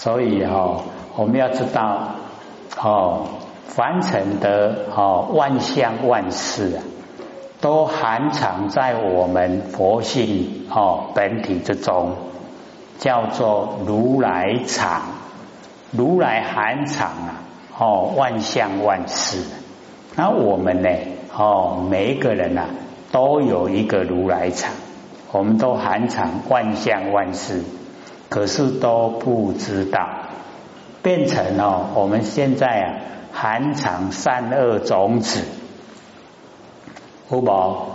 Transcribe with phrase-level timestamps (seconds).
[0.00, 0.80] 所以哈，
[1.16, 2.10] 我们要知道
[2.80, 3.26] 哦，
[3.66, 6.78] 凡尘的哦万象万事啊，
[7.60, 12.12] 都含藏在我们佛性哦本体之中，
[13.00, 15.02] 叫做如来藏。
[15.90, 17.42] 如来含藏啊，
[17.76, 19.42] 哦万象万事。
[20.14, 20.90] 那我们呢？
[21.36, 22.66] 哦，每一个人呐，
[23.10, 24.70] 都有一个如来藏，
[25.32, 27.64] 我们都含藏万象万事，
[28.28, 30.08] 可是都不知道，
[31.02, 32.94] 变成哦，我们现在啊，
[33.32, 35.40] 含藏善恶种子，
[37.30, 37.86] 有无？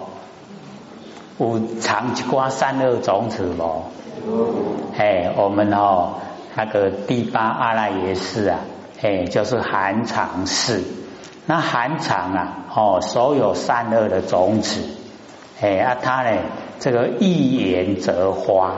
[1.39, 3.84] 有藏一瓜善恶种子无？
[4.98, 6.16] 哎，我们哦，
[6.55, 8.59] 那个第八阿赖耶识啊，
[9.02, 10.81] 哎，就是含藏识。
[11.45, 14.81] 那含藏啊，哦，所有善恶的种子，
[15.61, 16.41] 哎啊，它呢，
[16.80, 18.75] 这个一言则花，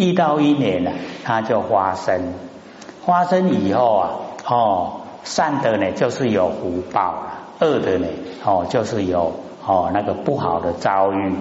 [0.00, 0.92] 一到一年呢，
[1.24, 2.32] 它就发生，
[3.04, 4.10] 发生以后啊，
[4.48, 4.92] 哦，
[5.24, 8.06] 善的呢就是有福报了，恶的呢，
[8.42, 9.34] 哦，就是有
[9.66, 11.34] 哦那个不好的遭遇，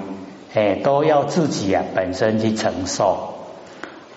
[0.54, 3.36] 哎，都要自己啊本身去承受，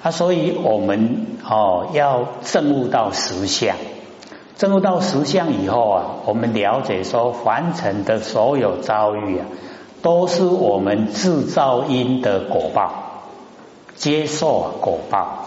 [0.03, 3.77] 啊，所以我们哦要证悟到实相。
[4.57, 9.47] 证悟到实相以后啊，我们了解说，凡尘的所有遭遇啊，
[10.03, 13.12] 都是我们制造因的果报，
[14.03, 15.47] 接受果报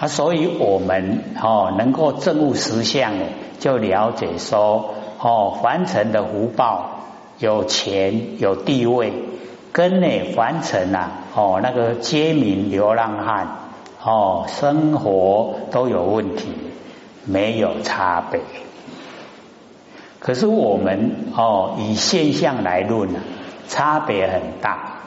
[0.00, 3.12] 啊，所以我们哦能够证悟实相，
[3.58, 7.02] 就了解说哦，凡尘的福报
[7.38, 9.12] 有钱有地位，
[9.72, 13.46] 跟呢凡尘啊哦那个街民流浪汉
[14.02, 16.48] 哦生活都有问题。
[17.28, 18.40] 没有差别，
[20.20, 23.18] 可是我们哦，以现象来论呢，
[23.66, 25.00] 差别很大，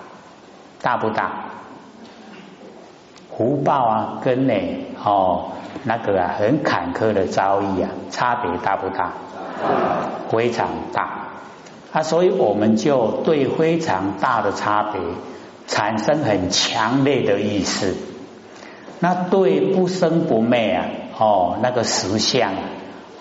[0.81, 1.48] 大不大？
[3.39, 4.53] 福报啊，跟呢
[5.01, 5.51] 哦
[5.85, 9.13] 那个啊很坎坷的遭遇啊，差别大不大？
[10.29, 11.29] 非常大
[11.93, 12.03] 啊！
[12.03, 14.99] 所以我们就对非常大的差别
[15.67, 17.95] 产生很强烈的意识。
[18.99, 20.85] 那对不生不灭啊。
[21.17, 22.51] 哦，那个实相，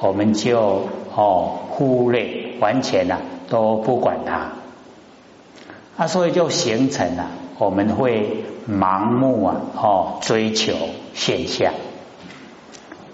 [0.00, 4.50] 我们就哦忽略，完全啊都不管它，
[5.96, 7.26] 啊，所以就形成了
[7.58, 10.74] 我们会盲目啊哦追求
[11.14, 11.72] 现象。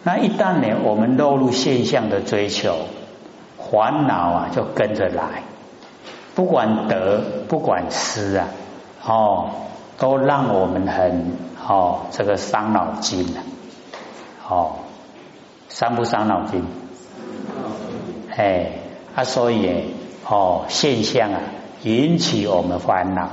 [0.03, 2.77] 那一旦呢，我们落入现象的追求，
[3.57, 5.43] 烦恼啊就跟着来，
[6.35, 8.49] 不管得不管失啊，
[9.03, 9.51] 哦，
[9.99, 11.33] 都让我们很
[11.67, 13.41] 哦这个伤脑筋啊。
[14.47, 14.73] 哦，
[15.71, 16.63] 伤不伤脑筋？
[18.37, 18.73] 哎，
[19.15, 19.95] 啊，所以
[20.29, 21.41] 哦，现象啊，
[21.83, 23.29] 引起我们烦恼；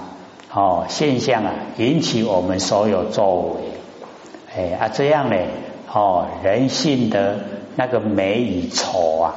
[0.53, 3.61] 哦，现象啊，引起我们所有作为。
[4.55, 5.37] 哎啊，这样呢，
[5.91, 7.39] 哦，人性的
[7.75, 9.35] 那个美与丑啊，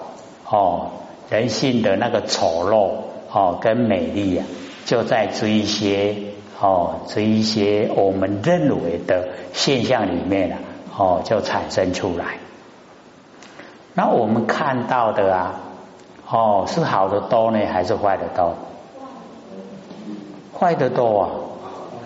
[0.49, 0.91] 哦，
[1.31, 2.91] 人性的那个丑陋
[3.33, 4.47] 哦，跟美丽啊，
[4.85, 6.17] 就在这一些
[6.61, 10.59] 哦，这一些我们认为的现象里面啊。
[10.97, 12.39] 哦，就产生出来。
[13.95, 15.61] 那我们看到的啊，
[16.31, 18.55] 哦，是好的多呢，还是坏的多？
[20.59, 21.31] 坏的多啊，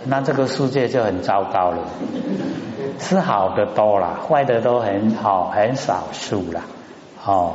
[0.05, 1.79] 那这个世界就很糟糕了。
[2.99, 6.63] 是好的多了，坏的都很好，很少数了。
[7.25, 7.55] 哦，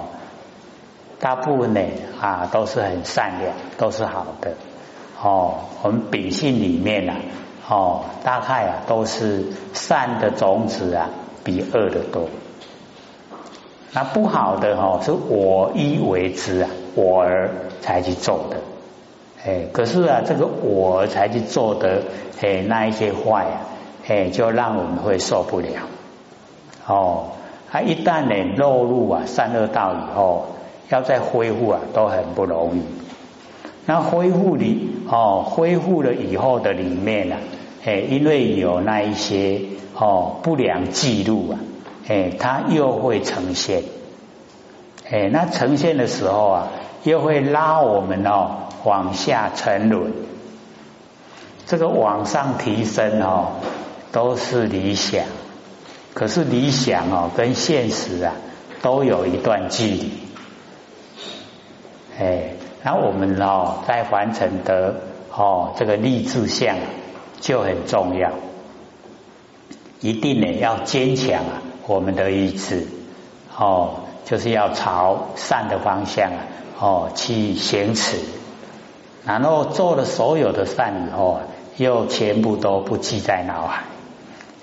[1.19, 1.81] 大部分呢
[2.21, 4.53] 啊都是很善良，都是好的。
[5.21, 7.13] 哦，我们秉性里面呢，
[7.67, 11.09] 哦，大概啊都是善的种子啊。
[11.45, 12.29] 比恶的多，
[13.91, 17.49] 那不好的哈是我一为之啊，我儿
[17.81, 18.55] 才去做的，
[19.45, 22.03] 哎，可是啊，这个我才去做的，
[22.41, 23.61] 哎，那一些坏啊，
[24.07, 25.67] 哎，就让我们会受不了。
[26.87, 27.31] 哦，
[27.71, 30.45] 他一旦呢落入啊善恶道以后，
[30.89, 32.81] 要再恢复啊都很不容易。
[33.85, 37.35] 那恢复里哦，恢复了以后的里面呢，
[37.85, 39.61] 哎，因为有那一些。
[39.95, 41.59] 哦，不良记录啊，
[42.07, 43.83] 哎，它又会呈现，
[45.07, 46.67] 哎，那呈现的时候啊，
[47.03, 50.13] 又会拉我们哦往下沉沦。
[51.65, 53.53] 这个往上提升哦，
[54.11, 55.23] 都是理想，
[56.13, 58.33] 可是理想哦跟现实啊
[58.81, 60.11] 都有一段距离。
[62.19, 62.49] 哎，
[62.83, 64.95] 那我们哦在凡成的
[65.35, 66.75] 哦这个立志向
[67.39, 68.31] 就很重要。
[70.01, 72.87] 一定呢要坚强啊，我们的意志
[73.57, 76.39] 哦，就是要朝善的方向啊
[76.77, 78.17] 哦去行持，
[79.25, 81.41] 然后做了所有的善以后啊，
[81.77, 83.83] 又全部都不记在脑海，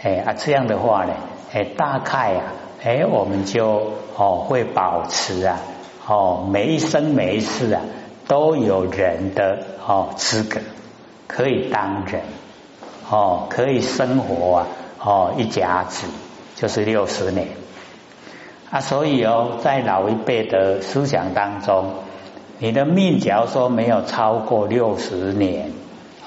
[0.02, 1.14] 哎啊这样的话呢，
[1.52, 2.42] 哎，大概啊，
[2.82, 5.58] 哎，我们就哦会保持啊，
[6.06, 7.80] 哦，每一生每一世啊，
[8.28, 10.60] 都有人的哦资格，
[11.26, 12.20] 可以当人，
[13.10, 14.66] 哦，可以生活啊，
[15.02, 16.06] 哦，一甲子
[16.54, 17.48] 就是六十年。
[18.70, 21.94] 啊，所以哦，在老一辈的思想当中，
[22.62, 25.72] 你的命假如说没有超过六十年，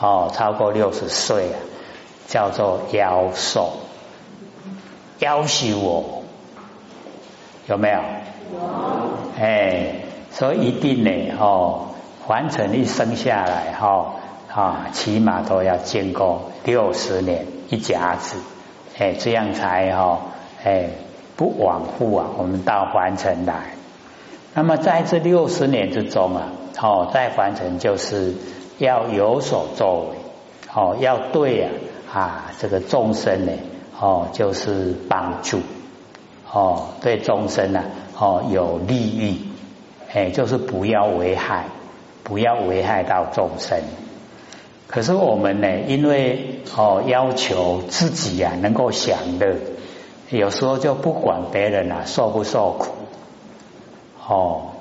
[0.02, 1.56] 哦，超过六十岁啊，
[2.28, 3.74] 叫做夭寿。
[5.20, 6.24] 要求我
[7.68, 7.98] 有没有？
[7.98, 8.04] 有。
[9.40, 9.94] 哎，
[10.32, 11.90] 所以一定呢，哦，
[12.28, 14.16] 凡尘一生下来，哈
[14.52, 18.38] 啊，起码都要经过六十年一甲子，
[18.98, 20.20] 哎，这样才哈，
[20.64, 20.90] 哎，
[21.38, 23.76] 不枉复啊，我们到凡尘来。
[24.54, 26.52] 那么在这六十年之中啊，
[26.82, 28.34] 哦，在凡尘就是
[28.78, 30.18] 要有所作为，
[30.74, 31.72] 哦，要对啊
[32.12, 33.52] 啊，这个众生呢。
[34.00, 35.60] 哦，就是帮助
[36.52, 37.84] 哦，对众生呢，
[38.18, 39.48] 哦有利益，
[40.12, 41.68] 哎，就是不要危害，
[42.24, 43.80] 不要危害到众生。
[44.88, 49.56] 可是我们呢，因为哦要求自己呀能够享乐，
[50.30, 52.93] 有时候就不管别人啊受不受苦，
[54.28, 54.72] 哦，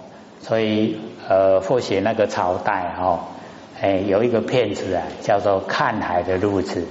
[0.40, 0.98] 所以
[1.28, 3.20] 呃，或许那个朝代哦，
[3.80, 6.86] 哎，有一个片子啊，叫做看海的路子。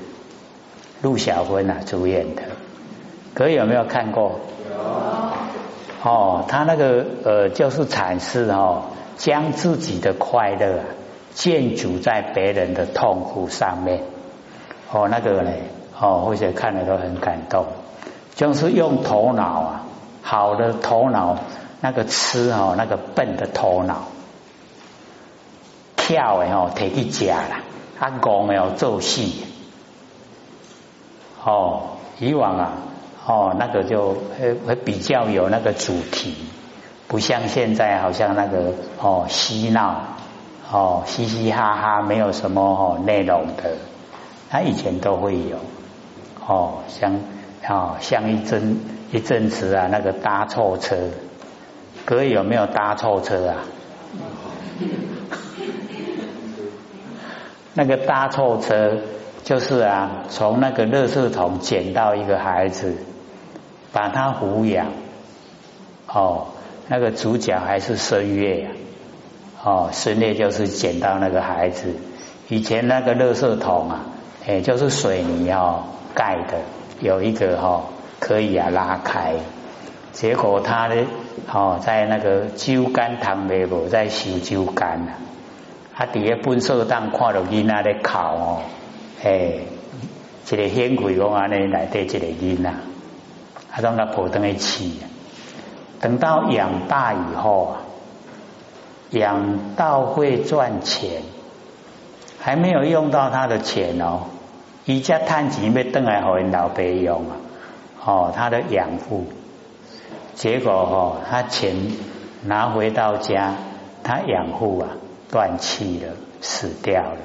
[1.01, 2.43] 陆小芬啊主演的，
[3.33, 4.39] 各位有没有看过？
[4.69, 4.77] 有。
[6.03, 8.83] 哦，他那个呃，就是阐释哦，
[9.17, 10.79] 将自己的快乐
[11.33, 14.01] 建筑在别人的痛苦上面。
[14.91, 15.63] 哦，那个嘞，
[15.99, 17.65] 哦，或者看了都很感动，
[18.35, 19.83] 就是用头脑啊，
[20.21, 21.37] 好的头脑，
[21.81, 24.03] 那个吃哦，那个笨的头脑，
[25.97, 27.63] 跳的哦，提去食啦，
[27.99, 29.43] 啊，讲的哦，做戏。
[31.43, 32.73] 哦，以往啊，
[33.25, 36.35] 哦，那个就会会比较有那个主题，
[37.07, 40.03] 不像现在好像那个哦嬉闹，
[40.71, 43.77] 哦嘻嘻哈哈，没有什么哦内容的。
[44.51, 45.57] 他以前都会有，
[46.45, 47.19] 哦像
[47.67, 48.77] 哦像一阵
[49.11, 50.95] 一阵子啊，那个搭错车，
[52.05, 53.55] 各位有没有搭错车啊？
[57.73, 58.99] 那个搭错车。
[59.43, 62.95] 就是啊，从那个垃圾桶捡到一个孩子，
[63.91, 64.91] 把他抚养。
[66.05, 66.49] 哦，
[66.87, 68.71] 那个主角还是孙悦啊。
[69.63, 71.95] 哦，孙悦就是捡到那个孩子。
[72.49, 74.01] 以前那个垃圾桶啊，
[74.47, 76.59] 哎，就是水泥哦盖的，
[76.99, 77.85] 有一个哈
[78.19, 79.33] 可以啊拉开。
[80.11, 81.07] 结果他呢，
[81.51, 85.17] 哦，在那个酒干汤没无在修酒干啊，
[85.93, 88.61] 他底下粪扫当看到囡仔咧哭哦。
[89.23, 89.53] 哎，
[90.49, 92.73] 一个显贵讲安尼来对一个囡啊，
[93.71, 94.91] 他让他抱登去饲，
[95.99, 97.81] 等到养大以后啊，
[99.11, 101.21] 养到会赚钱，
[102.39, 104.21] 还没有用到他的钱哦，
[104.85, 107.35] 一家探钱要登来给老爸用啊，
[108.03, 109.27] 哦，他的养父，
[110.41, 111.75] 结果哦，他钱
[112.43, 113.53] 拿回到家，
[114.01, 114.87] 他养父啊
[115.29, 117.17] 断气了，死掉了。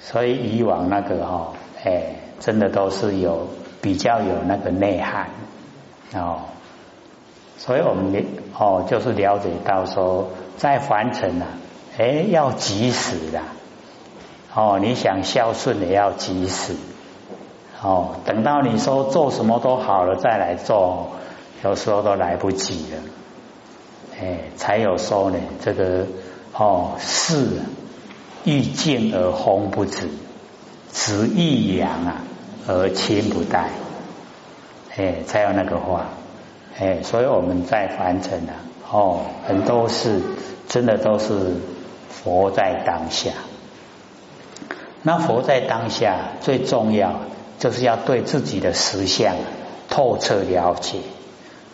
[0.00, 1.52] 所以以往那个哈，
[1.82, 3.48] 哎，真的都是有
[3.80, 5.30] 比较有那个内涵
[6.12, 6.40] 哦。
[7.56, 8.26] 所以我们
[8.58, 11.46] 哦，就是了解到说，在凡尘啊，
[11.96, 13.40] 哎，要及时的
[14.54, 14.78] 哦。
[14.78, 16.74] 你想孝顺也要及时
[17.84, 18.16] 哦。
[18.24, 21.12] 等到你说做什么都好了再来做，
[21.62, 22.98] 有时候都来不及了。
[24.20, 26.06] 哎，才有说呢，这个
[26.52, 27.46] 哦是。
[28.46, 30.06] 欲静而风不止，
[30.90, 32.16] 子欲养啊
[32.68, 33.70] 而亲不待，
[34.94, 36.08] 哎，才有那个话，
[36.78, 38.52] 哎，所以我们在凡尘啊，
[38.92, 40.20] 哦，很多事
[40.68, 41.54] 真的都是
[42.22, 43.30] 活在当下。
[45.00, 47.20] 那活在当下最重要，
[47.58, 49.36] 就是要对自己的实相
[49.88, 50.98] 透彻了解，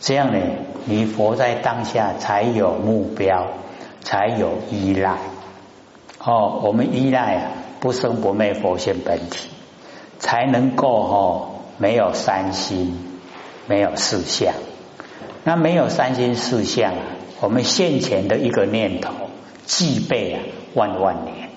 [0.01, 0.41] 这样呢，
[0.85, 3.47] 你活在当下才有目标，
[4.03, 5.19] 才有依赖。
[6.23, 9.49] 哦，我们依赖啊不生不灭佛性本体，
[10.19, 13.21] 才能够哦没有三心，
[13.67, 14.53] 没有四相。
[15.45, 16.93] 那没有三心四相，
[17.41, 19.13] 我们现前的一个念头，
[19.67, 20.43] 具备啊
[20.75, 21.49] 万万年。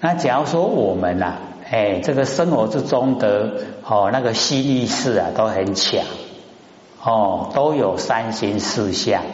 [0.00, 1.38] 那假如说我们呐，
[1.74, 3.50] 哎，这个生活之中的
[3.84, 6.04] 哦那个心意识啊都很强，
[7.02, 9.24] 哦都有三心四相，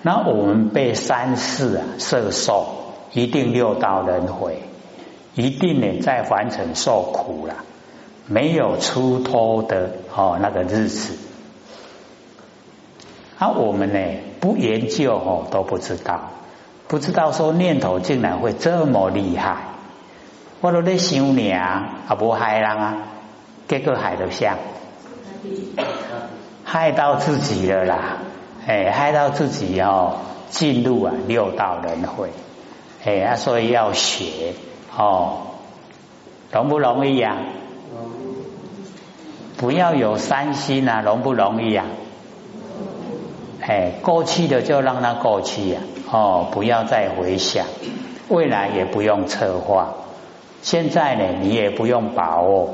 [0.00, 2.66] 那我们被三世啊摄受。
[3.12, 4.62] 一定六道轮回，
[5.34, 7.56] 一定呢在凡尘受苦了。
[8.26, 11.18] 没有出脱的哦那个日子。
[13.38, 13.98] 啊，我们呢
[14.40, 16.30] 不研究哦都不知道，
[16.88, 19.66] 不知道说念头竟然会这么厉害。
[20.62, 22.94] 我都在想你啊，啊不害人啊，
[23.66, 24.56] 结果害得像，
[26.62, 28.18] 害到自己了啦，
[28.64, 30.18] 哎，害到自己哦，
[30.50, 32.30] 进入啊六道轮回，
[33.04, 34.54] 哎啊，所以要学
[34.96, 35.38] 哦，
[36.52, 37.38] 容不容易呀？
[39.56, 41.86] 不要有三心啊，容不容易呀？
[43.62, 47.66] 哎，过去的就让它过去呀，哦，不要再回想，
[48.28, 49.94] 未来也不用策划。
[50.62, 52.70] 现在呢，你也不用把握，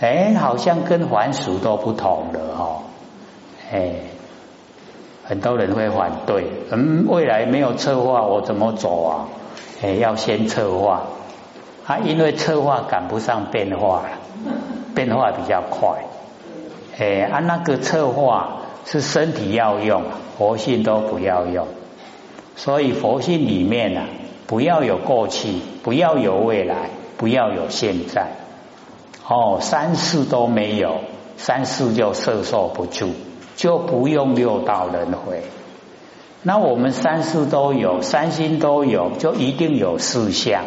[0.00, 2.82] 哎，好像跟还俗都不同了哦，
[3.72, 3.94] 哎，
[5.24, 9.26] 很多人会反对，嗯，未来没有策划，我怎么走啊？
[9.82, 11.02] 哎，要先策划，
[11.84, 14.52] 啊，因为策划赶不上变化了，
[14.94, 16.04] 变化比较快，
[16.96, 20.04] 哎，啊，那个策划是身体要用，
[20.38, 21.66] 佛性都不要用，
[22.54, 24.02] 所以佛性里面呢，
[24.46, 26.76] 不要有过去，不要有未来。
[27.16, 28.28] 不要有现在
[29.28, 31.00] 哦，三世都没有，
[31.36, 33.10] 三世就摄受不住，
[33.56, 35.42] 就不用六道轮回。
[36.42, 40.62] 那我们三世都有，三心都有，就一定有四相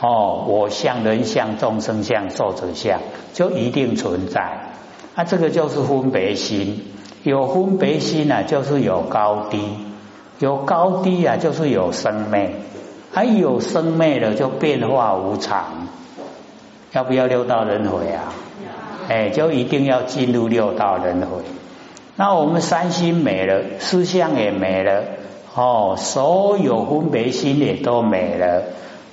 [0.00, 0.44] 哦。
[0.48, 3.00] 我相、人相、众生相、寿者相，
[3.34, 4.72] 就一定存在。
[5.14, 6.82] 那这个就是分别心，
[7.24, 9.60] 有分别心啊，就是有高低，
[10.38, 12.54] 有高低啊，就是有生灭。
[13.16, 15.88] 还有生灭了，就变化无常，
[16.92, 18.24] 要不要六道轮回啊？
[19.08, 21.38] 哎，就一定要进入六道轮回。
[22.16, 25.02] 那我们三心没了，思相也没了，
[25.54, 28.64] 哦，所有分别心也都没了，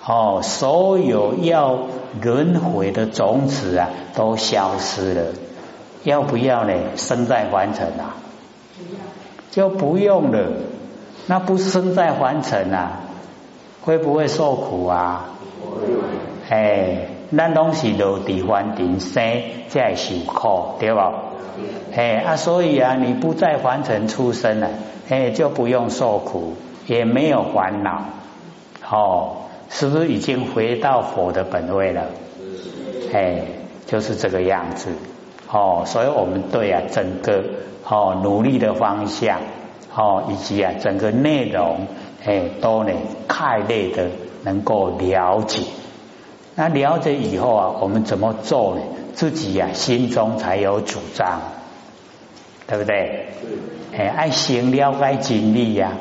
[0.05, 1.79] 哦，所有要
[2.21, 5.21] 轮回的种子啊，都消失了。
[6.03, 6.73] 要不要呢？
[6.97, 8.19] 生在凡尘啊？
[9.49, 10.45] 就不用了。
[11.27, 12.99] 那不生在凡尘啊？
[13.83, 15.29] 会不会受苦啊？
[16.49, 21.13] 哎，那东西都地凡尘生，在受苦，对吧？
[21.95, 24.69] 哎啊，所以啊，你不在凡尘出生了，
[25.09, 26.53] 哎，就不用受苦，
[26.87, 28.05] 也没有烦恼，
[28.89, 29.37] 哦，
[29.69, 32.03] 是不是已经回到佛的本位了？
[33.13, 33.41] 哎，
[33.85, 34.91] 就是这个样子，
[35.51, 37.43] 哦，所以我们对啊，整个
[37.87, 39.39] 哦努力的方向，
[39.95, 41.87] 哦，以及啊整个内容。
[42.25, 42.91] 哎，都呢，
[43.27, 44.09] 快乐的
[44.43, 45.63] 能够了解。
[46.55, 48.81] 那了解以后啊，我们怎么做呢？
[49.13, 51.41] 自己呀，心中才有主张，
[52.67, 53.27] 对不对？
[53.97, 55.91] 哎，爱行了解经历呀，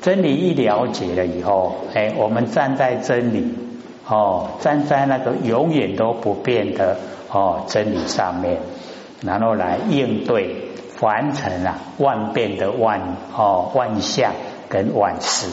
[0.00, 3.54] 真理一了解了以后，哎，我们站在真理
[4.06, 6.96] 哦，站在那个永远都不变的
[7.30, 8.58] 哦真理上面，
[9.22, 14.32] 然后来应对凡尘啊万变的万哦万象。
[14.68, 15.46] 跟万事，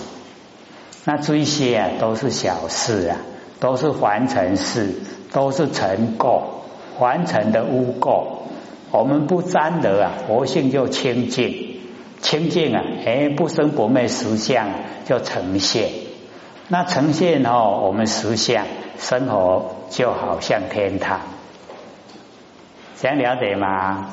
[1.05, 3.17] 那这些啊都是小事啊，
[3.59, 4.93] 都是凡尘事，
[5.31, 6.41] 都是尘垢，
[6.99, 8.43] 凡尘的污垢。
[8.91, 11.81] 我们不沾得啊，佛性就清净，
[12.21, 14.69] 清净啊，哎，不生不灭实相
[15.05, 15.89] 就呈现。
[16.67, 18.65] 那呈现哦，我们实相
[18.97, 21.19] 生活就好像天堂，
[22.95, 24.09] 想了解吗？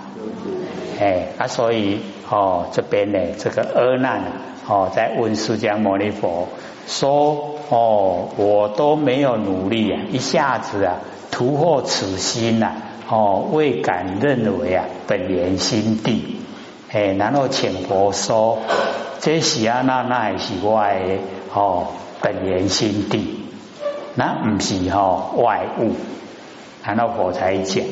[1.00, 2.00] 哎，啊，所以
[2.32, 4.22] 哦，这边呢，这个阿难。
[4.66, 6.48] 哦，在问释迦牟尼佛
[6.86, 10.94] 说：“哦，我都没有努力啊，一下子啊
[11.30, 12.72] 突破此心呐，
[13.10, 16.38] 哦，未敢认为啊本源心地，
[16.90, 18.60] 哎，然后请佛说，
[19.20, 21.02] 这是啊那那也是外
[21.52, 21.88] 哦
[22.22, 23.40] 本源心地，
[24.14, 25.90] 那不是哈外物，
[26.84, 27.84] 然后佛才讲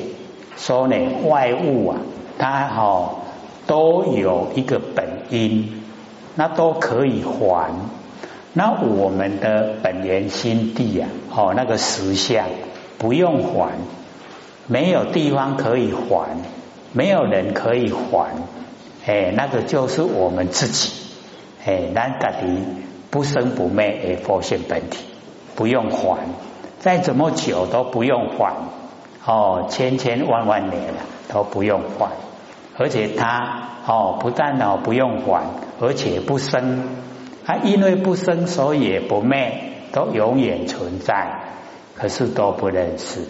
[0.56, 1.97] 说呢，外物啊，
[2.38, 3.16] 它哈
[3.70, 5.76] 都有一个本因。”
[6.36, 7.74] 那都可以还，
[8.54, 12.46] 那我们的本源心地呀，哦，那个实相
[12.98, 13.72] 不用还，
[14.68, 16.36] 没有地方可以还，
[16.92, 18.30] 没有人可以还，
[19.04, 20.92] 哎，那个就是我们自己，
[21.66, 22.38] 哎，那个的
[23.10, 25.04] 不生不灭而佛性本体，
[25.56, 26.16] 不用还，
[26.78, 28.54] 再怎么久都不用还，
[29.26, 32.29] 哦，千千万万年了都不用还。
[32.80, 35.44] 而且它哦，不但哦不用还，
[35.80, 36.88] 而且不生，
[37.44, 41.42] 它因为不生，所以也不灭，都永远存在，
[41.94, 43.28] 可是都不认识。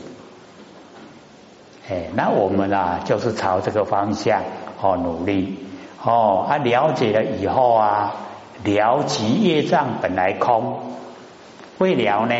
[1.88, 4.44] 哎，那我们啊，就是朝这个方向
[4.80, 5.58] 哦努力
[6.04, 8.14] 哦，啊了解了以后啊，
[8.62, 10.78] 了即业障本来空，
[11.78, 12.34] 未了呢？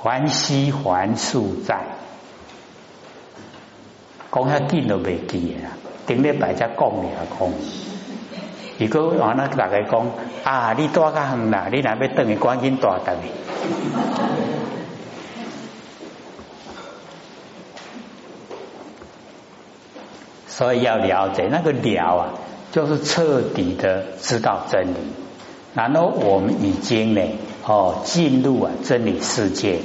[0.00, 1.80] 还息还数在，
[4.36, 5.72] 讲遐紧都未记啊，
[6.06, 7.48] 顶礼拜才讲俩讲。
[8.78, 10.10] 如果完了大家讲
[10.44, 13.16] 啊，你大较远啦，你若要等于赶紧大等。
[20.46, 22.34] 所以要了解那个了啊，
[22.72, 24.98] 就是彻底的知道真理。
[25.72, 27.22] 然后我们已经呢，
[27.66, 29.78] 哦，进入啊真理世界，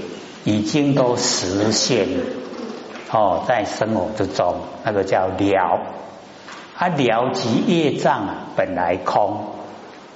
[0.43, 2.23] 已经都实现了。
[3.11, 5.79] 哦，在生活之中，那个叫了。
[6.77, 9.47] 啊，了即业障啊，本来空。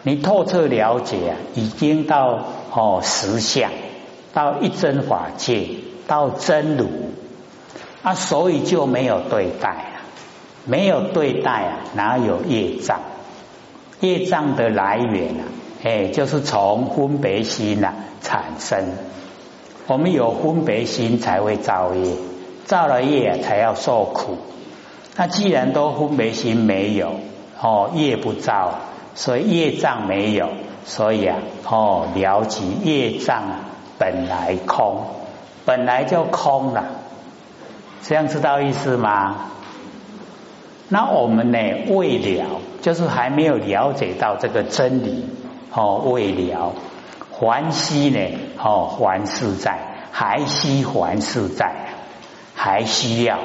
[0.03, 2.39] 你透彻了解啊，已经到
[2.71, 3.71] 哦实相，
[4.33, 5.67] 到一真法界，
[6.07, 6.87] 到真如
[8.03, 9.91] 啊，所以就没有对待。
[10.67, 12.99] 没有对待啊，哪有业障？
[13.99, 15.43] 业障的来源啊，
[15.83, 18.93] 哎，就是从分别心呐产生。
[19.87, 22.15] 我们有分别心才会造业，
[22.65, 24.37] 造了业才要受苦。
[25.15, 27.13] 那既然都分别心没有
[27.61, 28.73] 哦，业不造，
[29.15, 30.49] 所以业障没有，
[30.85, 31.37] 所以啊
[31.69, 33.59] 哦，了解业障啊
[33.97, 35.03] 本来空，
[35.63, 36.83] 本来就空了。
[38.03, 39.51] 这样知道意思吗？
[40.89, 41.57] 那我们呢？
[41.87, 42.45] 未了，
[42.81, 45.25] 就是还没有了解到这个真理
[45.73, 46.03] 哦。
[46.05, 46.73] 未了，
[47.31, 48.19] 还息呢？
[48.61, 49.79] 哦，还是在，
[50.11, 51.73] 还息还是在，
[52.55, 53.37] 还需要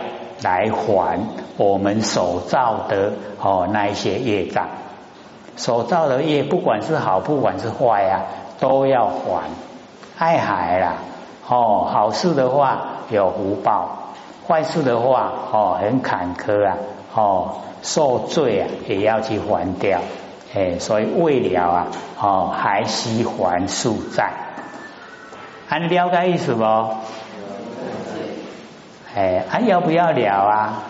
[0.43, 1.21] 来还
[1.57, 4.69] 我们所造的哦那一些业障，
[5.57, 8.23] 所造的业，不管是好，不管是坏啊，
[8.59, 9.43] 都要还。
[10.17, 10.95] 爱海啦，
[11.49, 14.13] 哦，好事的话有福报，
[14.47, 16.77] 坏事的话哦很坎坷啊。
[17.13, 19.99] 哦，受罪啊，也要去还掉，
[20.55, 21.87] 哎，所以未了啊，
[22.21, 24.31] 哦，还需还数债，
[25.67, 26.63] 还了解意思不？
[29.15, 30.83] 哎，还要不要了啊？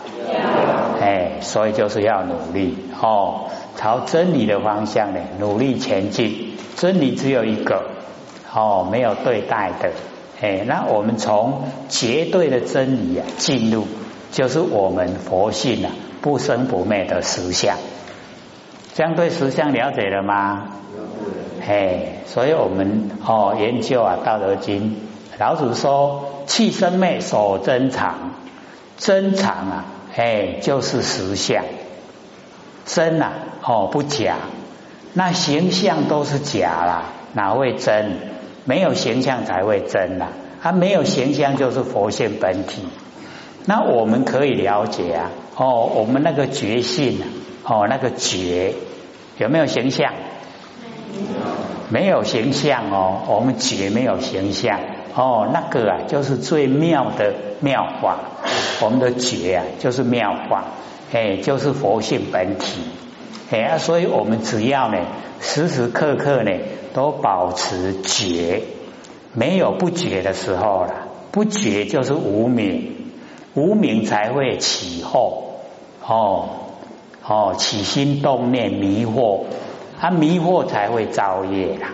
[1.01, 6.57] 哎，所以就是要努力哦，朝真理的方向呢，努力前进。
[6.77, 7.83] 真理只有一个，
[8.55, 9.91] 哦，没有对待的，
[10.41, 13.87] 哎，那我们从绝对的真理啊进入，
[14.31, 15.91] 就是我们佛性啊。
[16.23, 17.79] 不生不灭的实相，
[18.93, 20.67] 这样对实相了解了吗？
[21.67, 24.91] 哎，所以我们哦研究啊《道德经》，
[25.39, 28.33] 老子说：“气生灭，所珍藏，
[28.99, 29.85] 珍藏啊，
[30.17, 31.65] 哎，就是实相。
[32.85, 33.31] 真啊，
[33.63, 34.35] 哦不假，
[35.15, 38.17] 那形象都是假啦，哪会真？
[38.65, 40.27] 没有形象才会真呐，
[40.61, 42.83] 啊没有形象就是佛性本体。
[43.67, 47.27] 那我们可以了解啊。”哦，我们那个觉性啊
[47.63, 48.75] 哦，那个觉
[49.39, 50.13] 有没有形象？
[51.91, 54.81] 没有形象哦，我们觉没有形象
[55.15, 58.19] 哦，那个啊就是最妙的妙法，
[58.83, 60.65] 我们的觉啊就是妙法，
[61.13, 62.83] 哎，就是佛性本体，
[63.51, 64.99] 哎，所以我们只要呢
[65.41, 66.51] 时时刻刻呢
[66.95, 68.63] 都保持觉，
[69.35, 73.13] 没有不觉的时候了，不觉就是无明，
[73.55, 75.47] 无明才会起后。
[76.07, 76.49] 哦
[77.23, 79.43] 哦，起心动念迷惑，
[80.01, 81.91] 他迷惑才会造业啦。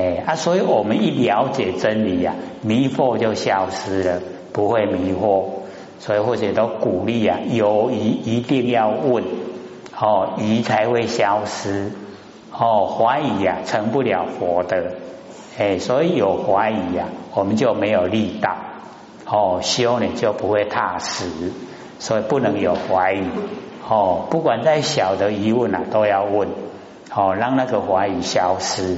[0.00, 5.44] 哎啊，所以我们一了解真理呀，迷惑就消失了，不会迷惑。
[5.98, 9.22] 所以或者都鼓励啊，有疑一定要问，
[9.98, 11.92] 哦疑才会消失。
[12.50, 14.94] 哦怀疑呀，成不了佛的。
[15.58, 18.56] 哎，所以有怀疑呀，我们就没有力道。
[19.26, 21.52] 哦修呢就不会踏实。
[21.98, 23.24] 所以不能有怀疑
[23.86, 26.48] 哦，不管再小的疑问啊，都要问
[27.14, 28.96] 哦，让那个怀疑消失。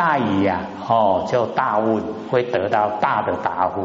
[0.00, 3.82] 大鱼呀，哦，就大问，会得到大的答复；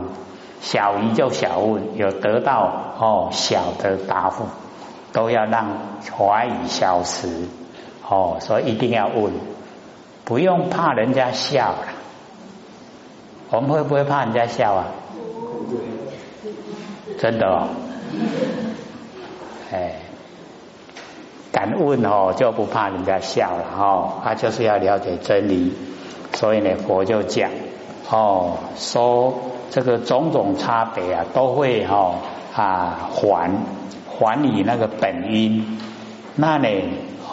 [0.62, 4.45] 小鱼就小问，有得到哦小的答复，
[5.12, 5.67] 都要让
[6.17, 7.28] 怀疑消失
[8.08, 8.38] 哦。
[8.39, 9.34] 所以一定要问，
[10.23, 11.80] 不用怕人家笑了。
[13.51, 14.86] 我们会不会怕人家笑啊？
[17.19, 17.67] 真的哦。
[19.73, 19.95] 哎，
[21.51, 24.13] 敢问哦，就不怕人家笑了哦。
[24.23, 25.75] 他就是要了解真理，
[26.36, 27.50] 所以呢，佛就讲
[28.12, 29.34] 哦，说
[29.71, 32.15] 这个种种差别啊，都会哈
[32.54, 33.52] 啊还
[34.08, 35.80] 还你那个本因。
[36.36, 36.67] 那呢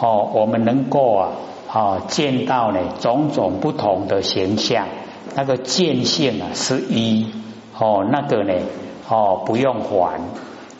[0.01, 1.29] 哦，我们能够啊
[1.67, 4.87] 啊见到呢种种不同的形象，
[5.35, 7.27] 那个见性啊是一
[7.77, 8.53] 哦，那个呢
[9.09, 10.21] 哦不用还。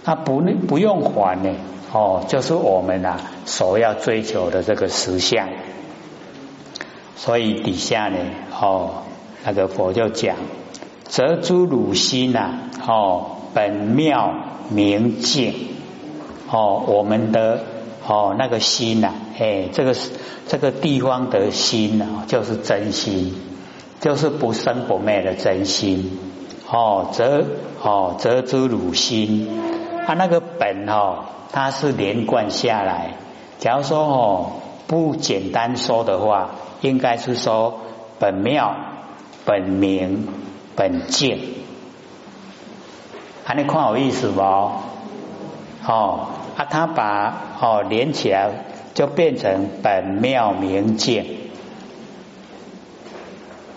[0.06, 1.54] 那不不用还呢？
[1.92, 5.48] 哦，就是我们啊所要追求的这个实相。
[7.24, 8.18] 所以底下呢，
[8.60, 9.04] 哦，
[9.46, 10.36] 那个佛就讲
[11.06, 12.50] 则诸汝心呐，
[12.86, 14.34] 哦，本妙
[14.68, 15.54] 明净，
[16.52, 17.64] 哦，我们的
[18.06, 19.96] 哦那个心呐，哎，这个
[20.50, 23.34] 这个地方的心呐，就是真心，
[24.02, 26.20] 就是不生不灭的真心，
[26.70, 27.46] 哦，则
[27.82, 29.48] 哦则诸汝心，
[30.06, 31.20] 它那个本哦，
[31.54, 33.16] 它是连贯下来。
[33.60, 34.52] 假如说哦，
[34.88, 36.50] 不简单说的话，
[36.84, 37.80] 应该是说
[38.20, 38.76] 本妙、
[39.44, 40.28] 本明。
[40.76, 41.38] 本净，
[43.44, 44.42] 还能看有意思不？
[44.42, 48.50] 哦，啊，他把哦连起来，
[48.96, 51.24] 就变成本妙明净，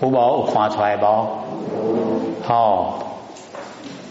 [0.01, 1.05] 有无有看出来不？
[2.49, 2.95] 哦，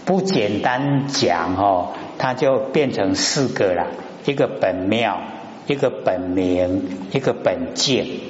[0.05, 1.87] 不简单讲哦，
[2.19, 3.87] 它就变成四个了，
[4.25, 5.17] 一个本妙，
[5.65, 8.21] 一个本明，一个本净，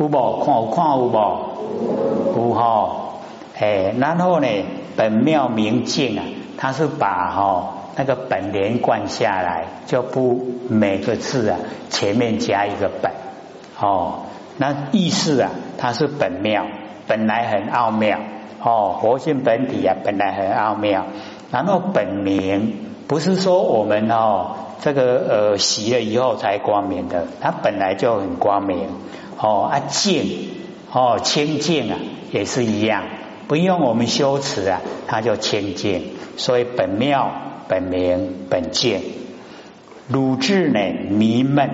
[0.00, 2.48] 有无看有看有无？
[2.48, 2.54] 有？
[2.54, 2.96] 哈。
[3.58, 4.46] 哎，然后呢，
[4.96, 6.24] 本妙明净啊，
[6.56, 11.58] 它是把哈那个本连贯下来，就不每个字啊
[11.90, 13.12] 前面加一个本。
[13.78, 14.20] 哦，
[14.56, 16.64] 那意思啊，它是本妙，
[17.06, 18.18] 本来很奥妙。
[18.62, 21.04] 哦，活性本体啊，本来很奥妙，
[21.50, 22.74] 然后本明
[23.06, 28.88] 不是说我们哦这个呃洗了以后才光明的，它本来就很光明。
[29.40, 30.50] 哦啊净
[30.92, 31.98] 哦清净啊
[32.30, 33.04] 也是一样。
[33.48, 36.12] 不用我们修持啊，它就清净。
[36.36, 37.32] 所以本妙、
[37.68, 39.00] 本明、本净，
[40.08, 41.70] 汝智呢迷闷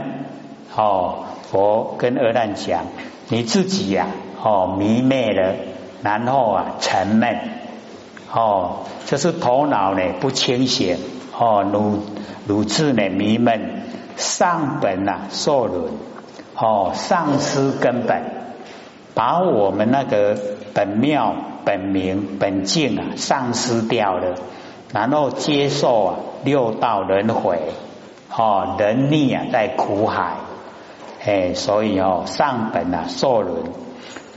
[0.75, 1.25] 哦。
[1.51, 2.87] 佛跟阿难讲，
[3.29, 4.09] 你自己呀
[4.43, 5.55] 哦迷昧了，
[6.03, 7.39] 然后啊沉闷
[8.33, 10.97] 哦，就是头脑呢不清醒
[11.39, 11.63] 哦。
[11.71, 12.01] 汝
[12.47, 13.83] 汝智呢迷闷，
[14.17, 15.93] 上本呐受轮
[16.57, 18.23] 哦，丧失根本，
[19.15, 20.37] 把我们那个
[20.75, 21.35] 本妙。
[21.67, 24.37] 本名本净啊，丧失掉了，
[24.93, 26.15] 然后接受啊
[26.45, 27.59] 六道轮回，
[28.31, 30.35] 哦，人力啊在苦海，
[31.25, 33.65] 哎，所以哦上本啊受轮，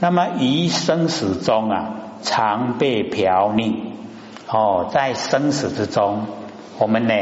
[0.00, 1.90] 那么于生死中啊
[2.22, 3.92] 常被飘逆，
[4.48, 6.26] 哦，在生死之中，
[6.80, 7.14] 我们呢，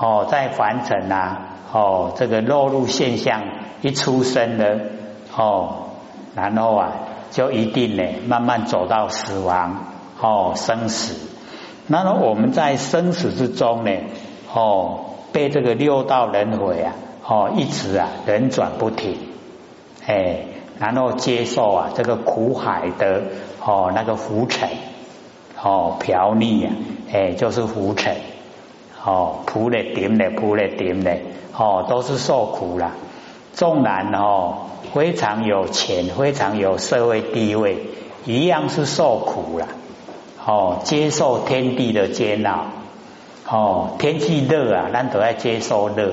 [0.00, 3.42] 哦，在凡尘啊，哦，这个落入现象
[3.82, 4.64] 一出生呢，
[5.36, 5.88] 哦，
[6.34, 6.92] 然后啊。
[7.30, 9.86] 就一定呢，慢慢走到死亡
[10.20, 11.16] 哦，生死。
[11.88, 13.90] 那么我们在生死之中呢，
[14.54, 16.94] 哦，被这个六道轮回啊，
[17.26, 19.18] 哦，一直啊轮转不停，
[20.06, 20.44] 哎，
[20.78, 23.22] 然后接受啊这个苦海的
[23.66, 24.68] 哦那个浮尘，
[25.60, 26.72] 哦，飘溺啊，
[27.12, 28.14] 哎，就是浮尘，
[29.04, 31.22] 哦，扑嘞点嘞扑嘞点嘞，
[31.56, 32.92] 哦，都是受苦啦。
[33.52, 34.56] 纵然哦。
[34.92, 37.78] 非常有钱，非常有社会地位，
[38.26, 39.66] 一样是受苦啦。
[40.46, 42.66] 哦，接受天地的煎熬。
[43.48, 46.12] 哦，天气热啊，那都要接受热；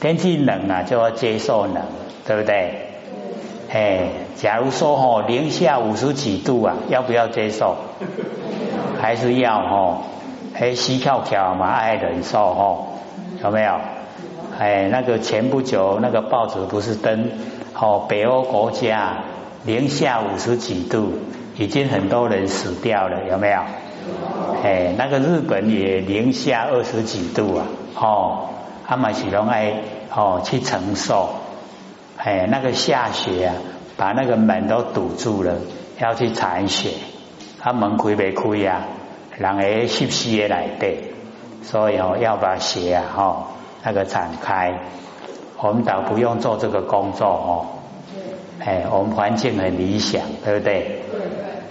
[0.00, 1.82] 天气冷啊，就要接受冷，
[2.24, 2.88] 对不对？
[3.72, 7.74] 哎，假如说哦，零下五十几度啊，要不要接受？
[9.00, 10.02] 还是要哦？
[10.60, 12.86] 哎，西跳跳嘛，爱忍受哦，
[13.42, 13.80] 有没有？
[14.58, 17.30] 哎，那个前不久那个报纸不是登？
[17.74, 19.24] 哦，北欧国家
[19.64, 21.14] 零下五十几度，
[21.56, 23.60] 已经很多人死掉了，有没有？
[24.62, 28.48] 哎，那个日本也零下二十几度啊，哦，
[28.86, 29.72] 阿玛喜龙爱
[30.14, 31.30] 哦去承受，
[32.18, 33.54] 哎，那个下雪啊，
[33.96, 35.54] 把那个门都堵住了，
[35.98, 36.90] 要去铲雪，
[37.58, 38.82] 他门开没开呀？
[39.40, 41.14] 人诶，吸吸也来对，
[41.62, 43.46] 所以哦要把鞋啊，哦
[43.82, 44.80] 那个铲开。
[45.56, 47.66] 我们倒不用做这个工作哦，
[48.60, 51.02] 哎，我们环境很理想，对不对？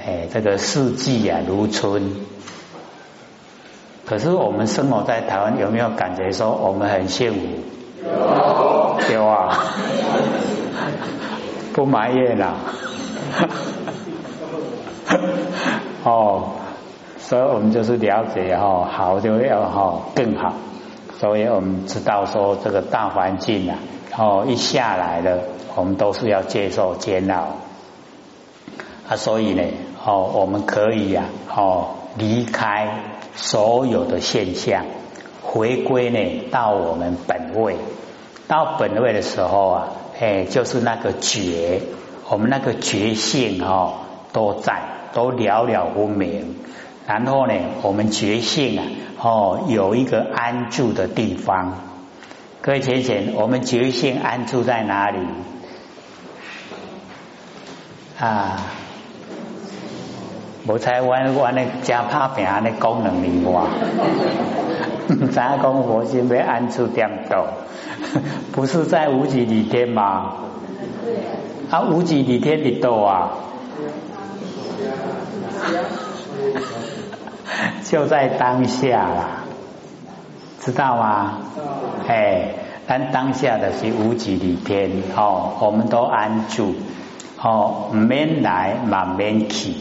[0.04, 2.16] 哎，这个四季啊如春。
[4.08, 7.40] 可是我们生活在台湾，有没有感觉说我们很幸福？
[8.04, 9.56] 有，有啊，
[11.74, 12.56] 不埋怨了。
[16.04, 16.50] 哦，
[17.30, 20.52] 所以我们就是了解哦，好就要哦更好。
[21.20, 23.78] 所以我们知道说这个大环境啊，
[24.18, 25.44] 哦一下来了，
[25.76, 27.50] 我们都是要接受煎熬
[29.08, 29.16] 啊。
[29.16, 29.62] 所以呢，
[30.04, 32.96] 哦我们可以呀，哦离开
[33.36, 34.86] 所有的现象，
[35.44, 37.76] 回归呢到我们本位。
[38.48, 39.90] 到本位的时候啊，
[40.20, 41.84] 哎就是那个觉，
[42.28, 43.98] 我们那个觉性哦
[44.34, 44.82] 都在，
[45.14, 46.56] 都了了无明。
[47.10, 48.86] 然后呢，我们觉性啊，
[49.20, 51.74] 哦，有一个安住的地方。
[52.62, 55.18] 各位浅浅，我们觉性安住在哪里
[58.20, 58.60] 啊？
[60.68, 63.64] 我才玩玩那加怕病那功能以外，
[65.32, 67.48] 咱 讲佛心被安住点到，
[68.54, 70.36] 不是在无极里天吗？
[71.72, 73.32] 啊，无极里天里多啊，
[77.90, 79.44] 就在当下啦，
[80.60, 81.40] 知道吗？
[82.08, 82.54] 哎，
[82.88, 86.76] 咱当下的是无极里天哦，我们都安住
[87.42, 89.74] 哦，唔免来，嘛免去。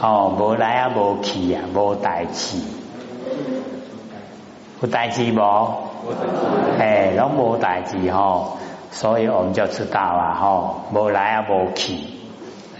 [0.00, 2.58] 哦，无来啊，无去啊，无代志，
[4.80, 5.72] 有代志无？
[6.78, 8.58] 哎，拢无代志吼，
[8.92, 11.96] 所以我们就知道啊，吼，无来啊，无去，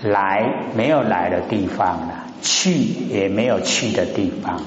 [0.02, 4.60] 来没有来的地方了，去也没有去的地方，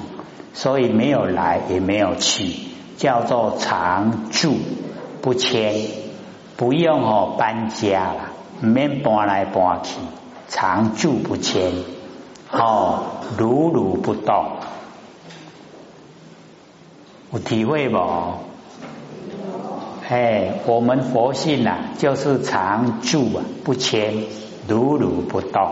[0.54, 2.54] 所以没有来也没有去，
[2.98, 4.58] 叫做常住
[5.22, 5.74] 不迁，
[6.58, 9.96] 不用哦搬家了，免搬来搬去，
[10.50, 11.72] 常住不迁。
[12.52, 13.04] 哦，
[13.38, 14.58] 如如不动，
[17.32, 17.98] 有体会不？
[20.10, 24.26] 哎，我们佛性呐，就是常住啊，不迁，
[24.68, 25.72] 如如不动。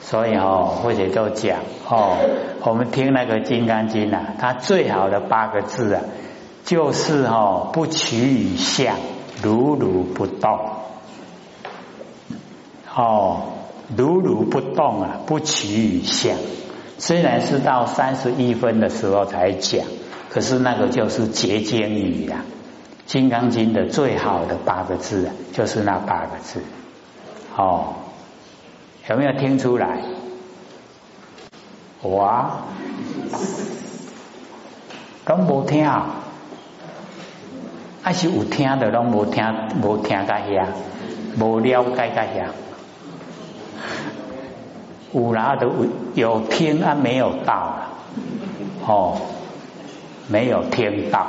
[0.00, 2.16] 所以哦，或者就讲哦，
[2.62, 6.02] 我们听那个《金刚经》呐，它最好的八个字啊，
[6.64, 8.96] 就是哦，不取于相，
[9.42, 10.58] 如如不动。
[12.94, 13.42] 哦。
[13.94, 16.38] 如如不动啊，不取于相。
[16.96, 19.84] 虽然是到三十一分的时候才讲，
[20.30, 22.44] 可是那个就是结晶语呀。
[23.12, 26.62] 《金刚经》的最好的八个字啊，就是那八个字。
[27.56, 27.94] 哦，
[29.08, 30.00] 有没有听出来？
[32.02, 32.50] 哇，
[35.26, 35.88] 拢无听，
[38.02, 39.42] 还是有听的，拢无听，
[39.80, 40.66] 无听个遐，
[41.38, 42.48] 无了解个遐。
[45.12, 45.68] 五拉的
[46.14, 47.76] 有听啊，没有到
[48.84, 49.16] 哦，
[50.26, 51.24] 没有听到，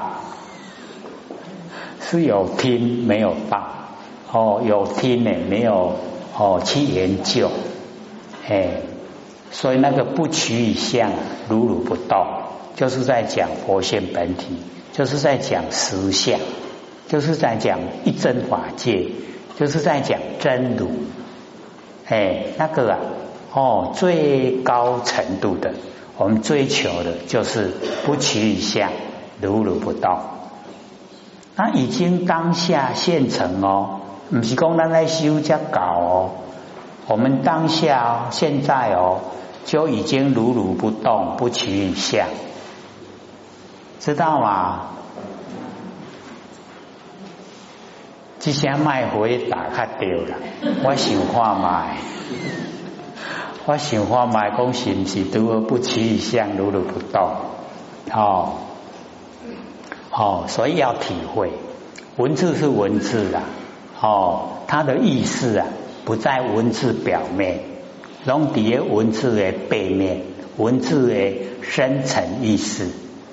[2.02, 3.64] 是有听没有到。
[4.32, 5.96] 哦，有听呢，没有
[6.38, 7.50] 哦去研究，
[8.48, 8.82] 哎，
[9.52, 11.12] 所以那个不取以相，
[11.50, 12.26] 如如不动，
[12.76, 14.58] 就是在讲佛性本体，
[14.94, 16.40] 就是在讲实相，
[17.08, 19.12] 就是在讲一真法界，
[19.58, 20.90] 就是在讲真如，
[22.08, 23.00] 哎，那个啊。
[23.58, 25.76] 哦，最高程度的，
[26.18, 27.72] 我们追求的就是
[28.06, 28.90] 不取于相，
[29.40, 30.20] 如如不动。
[31.56, 36.32] 那已经当下现成哦，不是讲咱来修加搞哦。
[37.08, 39.20] 我们当下现在哦，
[39.66, 42.28] 就已经如如不动，不取于相，
[44.00, 44.92] 知道吗？
[48.40, 50.36] 这些麦回打开掉了，
[50.84, 51.98] 我想看卖。
[53.66, 57.32] 我想话买讲是不是都不起一相，如如不动？
[58.14, 58.54] 哦
[60.12, 61.52] 哦，所以要体会
[62.18, 63.42] 文字是文字啊，
[64.02, 65.68] 哦，它的意思啊
[66.04, 67.60] 不在文字表面，
[68.26, 70.22] 拢底下文字的背面，
[70.58, 72.92] 文字的深层意思。